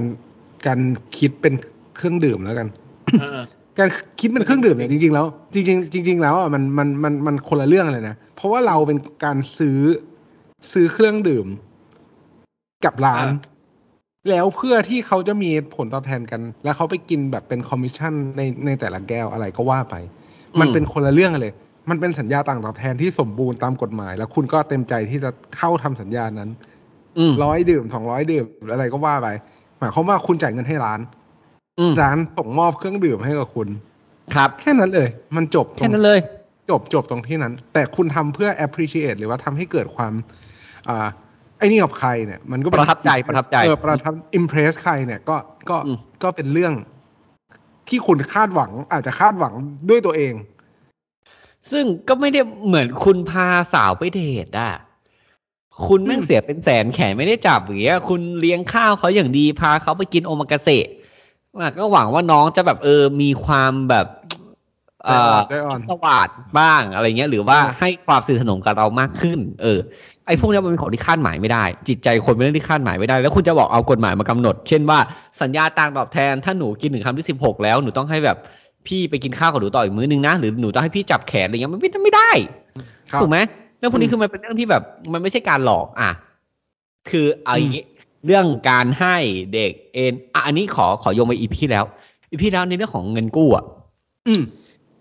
[0.68, 0.80] การ
[1.18, 1.54] คิดเป็น
[1.96, 2.68] เครื่องดื่มแล้วกัน
[3.22, 3.40] เออ
[3.80, 3.90] การ
[4.20, 9.80] คิดเป็นเครื่องดื่มเนี่ยจริงๆแล้ว จริง ๆ จริง ๆ แล้วอะมันมันมันมันคนละเรื่องเลยนะเพราะว่าเราเป็นการซื้อ
[10.72, 11.48] ซื้อเครื่องดื่ม
[12.86, 13.56] กับร้านอ่า
[14.30, 19.96] แล้วเพื่อที่เขาจะมีผลตอบแทนกัน แล้วเขาไปกินแบบเป็นคอมมิชชั่นในในแต่ละแก้วอะไรก็ว่าไป
[20.62, 21.54] มันเป็นคนละเรื่องกันเลย
[21.90, 26.50] มันเป็นสัญญาต่างตอบแทนที่สมบูรณ์ตามกฎหมาย แล้วคุณก็เต็มใจที่จะเข้าทำสัญญานั้น
[27.18, 29.28] อืมร้อยดื่มสองร้อยดื่มอะไรก็ว่าไป
[29.80, 31.00] หมายความว่าคุณจ่ายเงินให้ร้าน
[31.80, 33.68] อืมร้านส่งมอบเครื่องดื่มให้กับคุณ
[34.36, 36.20] ครับ แค่นั้นเลย มันจบตรงแค่นั้นเลย
[36.70, 40.14] จบจบตรงที่นั้น แต่คุณทำเพื่อ appreciate หรือว่าทำให้เกิดความ
[40.90, 41.08] อ่า
[41.58, 45.38] ไอ้นี่กับใครเนี่ยมันก็เป็นประทับใจประทับใจเออประทับ impress ใครเนี่ยก็
[45.70, 46.74] ก็อืมก็เป็นเรื่อง
[47.90, 49.54] ที่คุณคาดหวังอาจจะคาดหวัง
[49.90, 50.34] ด้วยตัวเอง
[51.72, 54.72] ซึ่งก็ไม่ได้เหมือนคุณพาสาวไปเดทอะ
[55.88, 60.86] คุณแม่งเสียเป็นแสนแขนไม่ได้จับอย่างเงี้ย คุณเลี้ยงข้าวเขาอย่างดีพาเขาไปกินโอมากาเสะ
[61.80, 64.08] ก็หวังว่าน้องจะแบบเออมีความแบบ
[65.90, 69.80] สวัสดบ้างอะไรเงี้ย หรือว่าอ่าให้ความสนิทสนมกับเรามากขึ้น เออ
[70.28, 75.00] ไอ้พวกเนี้ยมันเป็นของที่คาดหมายไม่ได้ จิตใจคนเป็นเรื่องที่คาดหมายไม่ได้ แล้วคุณจะบอกเอากฎหมายมากำหนด เช่นว่า
[75.42, 78.38] สัญญาต่างตอบแทน ถ้าหนูกินถึงคำที่สิบหกแล้วหนูต้องให้แบบ
[78.88, 82.32] พี่ไปกินข้าวกับหนูต่ออีกมื้อนึงนะ หรือหนูต้องให้พี่จับแขนอะไรเงี้ยมันไม่ไม่ได้
[83.12, 83.38] ครับถูกไหม
[83.78, 86.12] เรื่องพวกนี้อืมคือมันเป็นเรื่องที่แบบ มันไม่ใช่การหลอกอะ
[87.10, 87.84] คือเอาอย่างนี้
[88.26, 89.16] เรื่องการให้
[89.54, 91.86] เด็กเอ็นอะอันนี้ขอขอโยงไปอีพีแล้ว
[92.32, 93.64] อีพีแล้วในเรื่องของเงินกู้อะ
[94.28, 94.42] อืม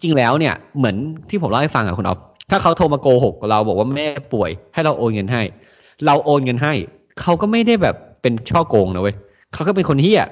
[0.02, 0.96] จริงแล้วเนี่ยเหมือน
[1.28, 2.18] ที่ผมเล่าให้ฟังอะคุณอ๊อฟ
[2.50, 5.42] ถ้าเขาโทรมาโกหกเราบอกว่าแม่ป่วย ให้เราโอนเงินให้
[6.06, 6.74] เราโอนเงินให้
[7.20, 9.16] เขาก็ไม่ได้แบบเป็นช่อโกงนะเว้ย
[9.52, 10.22] เขาก็เป็นคนเฮี้ย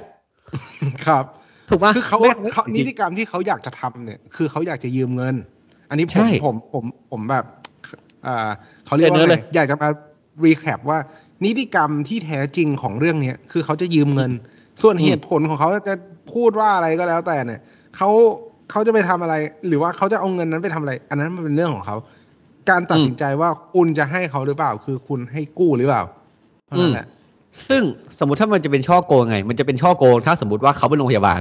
[1.07, 1.24] ครับ
[1.68, 5.35] ถูกปะคือเขาไม่เขานิติกรรมที่เขาอยากจะทำเนี่ย คือเขาอยากจะยืมเงิน
[5.90, 7.44] อันนี้ผใช่มผมผมผมแบบ
[8.27, 8.50] อ่า
[8.87, 9.88] เขาเรียกว่าเนื้อไงเลยอยากจะมา
[10.44, 10.98] รีแคปว่า
[11.44, 14.33] นิติกรรมที่แท้จริงของเรื่องเนี้ยคือเขาจะยืมเงิน
[14.83, 15.94] ส่วนเหตุผลของเขาจะ
[16.35, 17.61] พูดว่าอะไรก็แล้วแต่เนี่ย
[17.96, 18.11] เขา
[18.70, 19.35] เขาจะไปทำอะไร
[19.68, 21.96] หรือว่าเขาจะเอาเงินนั้นไปทำอะไร อันนั้นมันเป็นเรื่องของเขา
[22.70, 26.03] การตัดสินใจว่าคุณจะให้เขาหรือเปล่า คือคุณให้กู้หรือเปล่า
[26.66, 27.07] เท่านั้นแหละ
[27.68, 27.83] ซึ่ง
[28.18, 31.40] สมมติถ้ามันจะเป็นช่อโกงไง มันจะเป็นช่อโกงถ้าสมมติว่าเขาเป็นโรงพยาบาล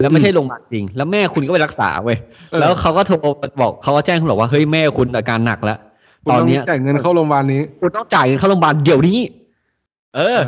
[0.00, 2.16] แล้วไม่ใช่โรงพยาบาลจริง แล้วแม่คุณก็ไปรักษาเว้ย
[2.50, 3.16] เออแล้วเขาก็โทร
[3.60, 5.78] บอกเขาก็แจ้งคุณบอกว่าเฮ้ยแม่คุณอาการหนักแล้ว
[6.24, 9.18] คุณตอนต้องเนี้ยจ่ายเงินเข้าโรงพยาบาลนี้คุณต้องจ่ายเงินเข้าโรงพยาบาลเดี๋ยวนี้
[10.16, 10.40] เออ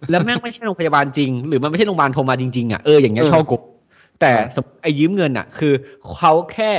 [0.00, 3.60] เออ แล้วแม่งไม่ใช่โรงพยาบาลจริง หรือมันไม่ใช่โรงพยาบาลโทรมาจริงๆอะเอออย่างเงี้ยเออช่อโกง
[4.20, 5.74] แต่เออสมไอ้ยืมเงินอะ คือ
[6.16, 6.72] เขาแค่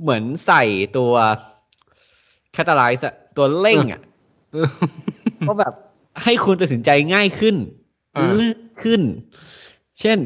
[0.00, 0.62] เหมือนใส่
[0.96, 1.12] ตัว
[2.52, 3.04] แคตตาไลซ์
[3.36, 4.00] ตัวเร่งอะ
[4.52, 4.68] เออ
[5.48, 5.72] ก็แบบ
[6.24, 7.56] ให้คุณตัดสินใจง่ายขึ้น
[8.16, 9.02] อ่าลื่นขึ้น
[10.00, 10.18] เช่น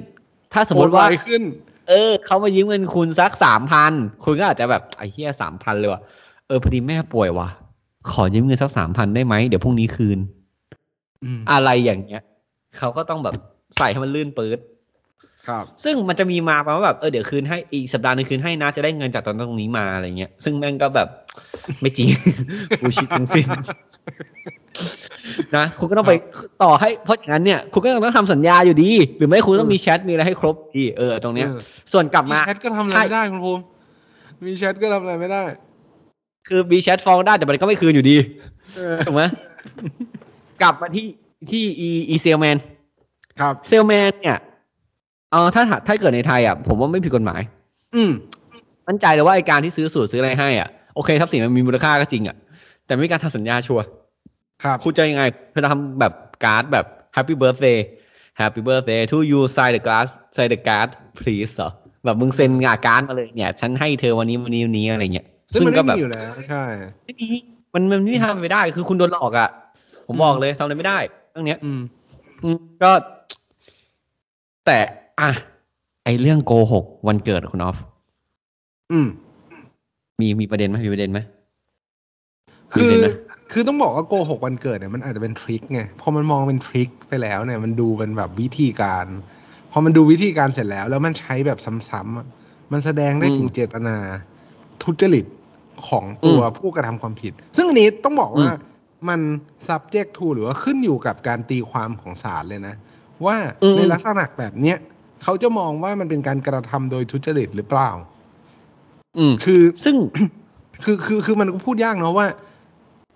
[0.52, 1.42] ถ้าสมมติว่าโอนไวขึ้น
[1.88, 3.92] เออเขามายืมเงินคุณสักสามพัน
[4.24, 6.00] คุณก็อาจจะแบบไอ้เหี้ยสามพันเลยว่ะ
[6.46, 7.48] เออพอดีแม่ป่วยว่ะ
[8.11, 10.18] ขอยืมเงินสักสามพันได้ไหมเดี๋ยวพรุ่งนี้คืน
[11.24, 12.22] อืมอะไรอย่างเงี้ย
[12.78, 13.35] เขาก็ต้องแบบ
[13.76, 14.59] ใส่ให้มันลื่นปื๊ด
[15.48, 21.09] ครับ ซึ่งมันจะมีมาประมาณว่าแบบเออเดี๋ยวคืนให้อีกสัปดาห์หนึงคืนให้นะจะได้เงินจากตอนตรงนี้มาอะไรเงี้ยซึ่งแม่งก็แบบ
[21.81, 22.09] ไม่จริง
[22.83, 23.46] bullshit ทั้งสิ้น
[25.57, 26.12] นะคุณก็ต้องไป
[26.62, 31.61] ต่อให้เพราะอย่างนั้นเนี่ย คุณก็ต้องทำสัญญาอยู่ดี หรือไม่คุณต้องมีแชทมีอะไรให้ครบดีเออตรงเนี้ยเออ
[31.92, 33.62] ส่วนกลับมีมาแชทก็ทำอะไรใช่ไม่ได้คุณภูมิ
[34.44, 35.44] มีแชทก็ทำอะไรไม่ได้
[36.48, 38.16] คือมีแชทฟ้องได้แต่มันก็ไม่คืนอยู่ดี
[38.76, 39.22] เออถูกไหม
[40.62, 41.07] กลับมาที่
[41.50, 42.57] ที่อีอีเซลแมน
[43.40, 44.37] ครับเซลแมนเนี่ย
[45.32, 47.40] เออถ้าถ้าเกิดในไทยอะผมว่าไม่ผิดกฎหมาย
[47.94, 48.10] อืม
[48.86, 52.36] มั่นใจเลยว่าไอการที่ซื้อสูทซื้ออะไรให้อะโอเคทรัพย์สินมันมีมูลค่าก็จริงอะ
[52.86, 53.84] แต่ไม่มีการทำสัญญาชัวร์
[54.64, 56.12] ครับคุณจะยังไงคุณจะทำแบบ
[56.44, 57.78] การ์ดแบบ Happy Birthday
[58.40, 60.88] Happy Birthday to you sign the card sign the card
[61.18, 61.70] please เหรอ
[62.04, 66.62] แบบมึงเซ็นงาการ์ดมาเลยเนี่ย ฉันให้เธอวันนี้วันนี้วันนี้อะไรเงี้ยซึ่งมันก็ไม่แบบมีอยู่แล้วใช่
[67.04, 67.26] ไม่มี
[67.74, 69.50] มันมันไม่ทำไม่ได้ คือคุณโดนหลอกอะ
[70.06, 70.98] ผมบอกเลยทำอะไรไม่ได้
[71.30, 71.80] เรื่องเนี้ย อืม
[72.42, 72.90] อืมก็
[74.66, 74.78] แต่
[75.22, 75.33] อะ
[76.04, 77.78] ไอเรื่องโกหกวันเกิดคุณออฟ
[78.92, 79.09] อืม
[80.20, 81.18] มีมีประเด็นไหมมีประเด็นไหม
[82.72, 83.14] คือมีเลยนะ
[83.52, 89.06] คือต้องบอกว่าโกหกวันเกิดเนี่ยมันอาจจะเป็นทริคไงพอมันมองเป็นทริคไปแล้วเนี่ย มันดูเป็นแบบวิธีการ
[89.72, 91.59] พอมันดูวิธีการเสร็จแล้ว แล้วมันใช้แบบ
[91.90, 92.26] ซ้ำๆอะ
[92.72, 93.96] มันแสดงได้ถึงเจตนา
[94.83, 95.26] ทุจริต
[95.88, 98.50] ของตัวผู้กระทำความผิด ซึ่งอันนี้ต้องบอกว่า
[99.09, 99.20] มัน
[99.68, 102.74] subject to หรือว่าขึ้นอยู่กับการตีความของศาลเลยนะ
[103.26, 103.37] ว่า
[103.76, 104.76] ในลักษณะแบบเนี้ย
[105.22, 107.90] เขาจะมองว่ามันเป็นการกระทำโดยทุจริตหรือเปล่า
[109.18, 109.96] อืมคือซึ่ง
[110.85, 112.26] คือคือคือมันก็พูดยากเนาะว่า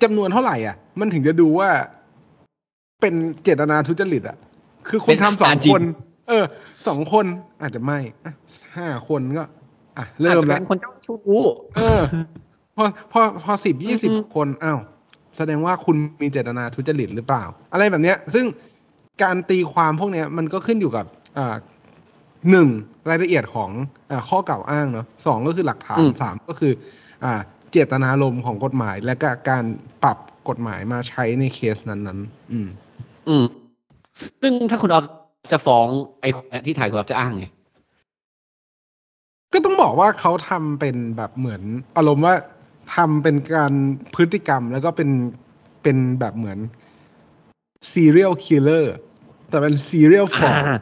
[0.03, 1.71] จำนวนเท่าไหร่อะ มันถึงจะดูว่า
[3.01, 4.37] เป็นเจตนาทุจริตอะ
[4.89, 5.83] คือคุณทำสองคน
[6.29, 6.45] เออ
[6.89, 7.27] สองคน
[7.63, 8.33] อาจจะไม่อะ
[8.77, 9.45] ห้าคนก็
[9.99, 11.19] อะ เริ่มอาจจะแล้วเป็นคนเจ้าชู้
[11.77, 12.01] เออ
[12.77, 14.81] พอพอพอสิบยี่สิบอืมคนอ้าว
[15.37, 18.45] แสดงว่าคุณมีเจตนาทุจริตหรือเปล่า อะไรแบบเนี้ย ซึ่ง
[19.23, 21.07] การตีความพวกเนี้ย มันก็ขึ้นอยู่กับ
[21.39, 21.55] อ่า
[22.51, 22.69] หนึ่ง
[23.09, 23.71] รายละเอียดของ
[24.11, 26.73] อ่าข้อกล่าวอ้างเนาะสองก็คือหลักฐานอืมสามก็คือ
[27.25, 29.65] อ่าเจตนารมณ์ของกฎหมาย และก็การ
[30.05, 32.69] ปรับกฎหมายมาใช้ในเคสนั้นๆ อืม
[33.29, 33.45] อืม
[34.43, 35.05] ซึ่งถ้าคุณออฟ
[35.53, 35.87] จะฟ้อง
[36.21, 37.47] ไอ้คนเนี้ยที่ถ่ายคุณออฟจะอ้างไง
[39.53, 41.63] ก็ต้องบอกว่าเขาทำเป็นแบบเหมือน
[41.97, 42.35] อารมณ์ว่า
[42.95, 43.73] ทำเป็นการ
[44.15, 45.11] พฤติกรรมแล้วก็เป็น
[45.83, 46.59] เป็นแบบเหมือน
[47.93, 48.85] serial killer
[49.49, 50.79] แต่เป็น serial fraud อ่าเออ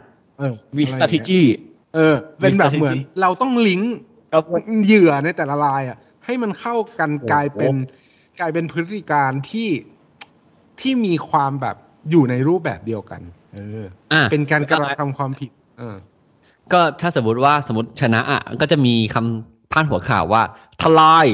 [0.77, 1.43] มีอะไรอย่างเงี้ย strategy
[1.95, 3.95] เออ เป็นแบบ strategy เหมือน เราต้องลิงก์
[4.33, 4.43] ครับ
[4.85, 7.75] เหยื่อในแต่ละรายอะ ให้มันเข้ากันโอ้โหกลายเป็น
[8.41, 9.69] กลายเป็นพฤติการที่
[10.81, 11.77] ที่มีความแบบ
[12.11, 13.21] อยู่ในรูปแบบเดียวกัน
[13.55, 15.97] เอออะเป็นการกอะไรระทำความผิด เออ
[16.73, 20.43] ก็ถ้าสมมติว่าสมมติชนะอะก็จะมีคำพาดหัวข่าวว่า
[20.83, 21.27] ทลาย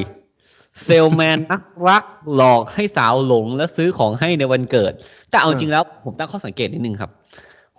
[0.85, 4.93] เซลแมนนักรักหลอกให้สาวหลงและซื้อของให้ในวันเกิด
[5.31, 7.11] แต่เอาเออจริงแล้วผมตั้งข้อสังเกตนิดนึงครับ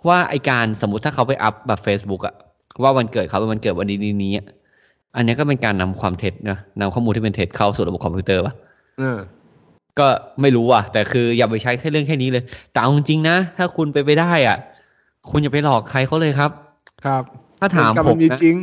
[0.08, 2.34] ว่าไอการสมมติถ้าเขาไปอัพแบบ Facebook อะ
[2.82, 4.46] ว่าวันเกิดเขาเป็นวันเกิดวันนี้นี้นี้อะ
[5.16, 8.54] อันนี้ก็เป็นการนำความเท็จนะนำข้อมูลที่เป็นเท็จเข้าสู่ระบบคอมพิวเตอร์ป่ะ
[8.98, 9.18] เออ
[9.98, 10.06] ก็
[10.40, 14.58] ไม่รู้อะ แต่คืออย่าไปใช้แค่เรื่องแค่นี้เลย แต่เอาจริงๆนะ ถ้าคุณไปไปได้อะ
[15.30, 16.50] คุณอย่าไปหลอกใครเขาเลยครับ
[17.04, 17.22] ครับ
[17.60, 18.56] ถ้าถามกับผมันมมีนะจริง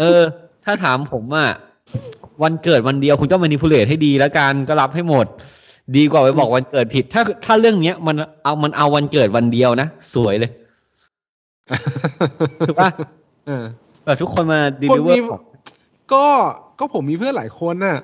[0.00, 0.22] เออ
[0.64, 1.50] ถ้าถามผมอะ
[2.42, 5.26] วันเกิดวันเดียวคุณก็มานิพูเลตให้ดีแล้วกันก็รับให้หมด
[5.96, 10.50] ดีกว่าไปบอกวันเกิดผิด ถ้าถ้าเรื่องเนี้ยมันเอามันเอาวันเกิดวันเดียวนะ สวยเลย
[12.68, 12.90] ถูกปะ
[13.46, 13.64] เออ
[14.04, 15.28] แบบทุกคนมาดีคนลิเวอมีร์
[16.12, 16.26] ก็
[16.78, 17.96] ก็ผมมีเพื่อนหลายคนน่ะ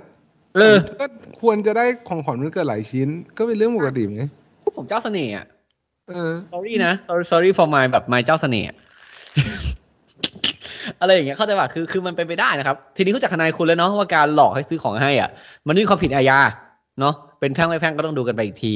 [0.57, 1.07] เออ ก็
[1.41, 4.25] ควรจะได้ของขวัญวันเกิดหลายชิ้น ก็เป็นเรื่องปกติไหม
[4.77, 5.47] ผมเจ้าเสน่ห์อะ
[6.09, 8.77] เออ sorry นะ sorry sorry for my แบบ my เจ้าเสน่ห์อะ
[11.01, 15.31] อะไรอย่างเงี้ยเข้าใจป่ะคือคือมันเป็นไปได้นะครับ ทีนี้รู้จักทนายคุณแล้วเนาะว่าการหลอกให้ซื้อของให้อะ
[15.67, 16.39] มันไม่มีความผิดอาญา
[17.01, 18.73] เนาะเป็นแพ่งไม่แพ่งก็ต้องดูกันไปอีกที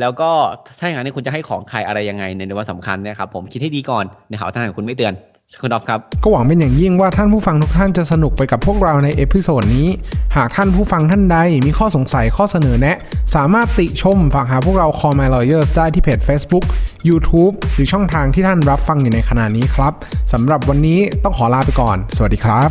[0.00, 0.30] แล้วก็
[0.78, 5.14] ถ้าอย่างนั้คุณจะให้ของใครอะไรยังไงในวันสำคัญเนี่ยครับผมคิดให้ดีก่อนในหาทนายของคุณไม่เตือน
[5.62, 9.88] คุณดอฟครับ ก็หวังเป็นอย่างยิ่งว่าท่านผู้ฟังทุกท่านจะสนุกไปกับพวกเราใน episode นี้
[10.36, 12.96] หากท่านผู้ฟังท่านใดมีข้อสงสัยข้อเสนอแนะ
[13.34, 16.64] สามารถติชมฝากหาพวกเรา Call My Lawyers ได้ที่เพจ Facebook
[17.08, 19.92] YouTube หรือช่องทางที่ท่านรับฟังอยู่ในขณะนี้ครับ
[20.32, 22.70] สำหรับวันนี้ต้องขอลาไปก่อน สวัสดีครับ